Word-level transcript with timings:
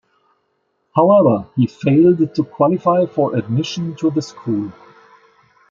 However, 0.95 1.45
he 1.55 1.67
failed 1.67 2.33
to 2.33 2.43
qualify 2.43 3.05
for 3.05 3.35
admission 3.35 3.95
to 3.97 4.09
the 4.09 4.23
school. 4.23 4.73